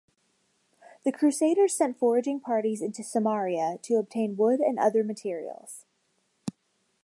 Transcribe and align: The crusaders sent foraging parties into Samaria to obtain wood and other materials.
The 1.03 1.11
crusaders 1.11 1.75
sent 1.75 1.99
foraging 1.99 2.39
parties 2.39 2.81
into 2.81 3.03
Samaria 3.03 3.77
to 3.83 3.97
obtain 3.99 4.35
wood 4.35 4.59
and 4.59 4.79
other 4.79 5.03
materials. 5.03 5.85